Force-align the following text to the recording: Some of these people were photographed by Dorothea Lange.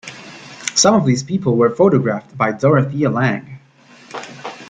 Some 0.73 0.95
of 0.95 1.05
these 1.05 1.21
people 1.21 1.55
were 1.55 1.75
photographed 1.75 2.35
by 2.35 2.53
Dorothea 2.53 3.11
Lange. 3.11 3.59